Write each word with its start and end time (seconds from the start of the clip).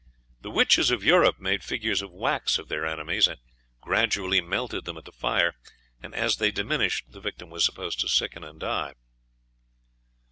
The 0.41 0.49
witches 0.49 0.89
of 0.89 1.03
Europe 1.03 1.39
made 1.39 1.63
figures 1.63 2.01
of 2.01 2.09
wax 2.11 2.57
of 2.57 2.69
their 2.69 2.87
enemies, 2.87 3.27
and 3.27 3.39
gradually 3.81 4.41
melted 4.41 4.85
them 4.85 4.97
at 4.97 5.05
the 5.05 5.11
fire, 5.11 5.53
and 6.01 6.15
as 6.15 6.37
they 6.37 6.49
diminished 6.49 7.11
the 7.11 7.21
victim 7.21 7.51
was 7.51 7.63
supposed 7.63 7.99
to 7.99 8.07
sicken 8.07 8.43
and 8.43 8.59
die. 8.59 8.95